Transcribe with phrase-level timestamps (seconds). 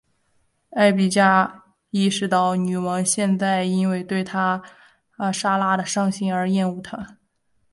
[0.71, 4.63] 艾碧嘉意识到女王现在因为对莎
[5.57, 7.19] 拉的伤心而厌恶她。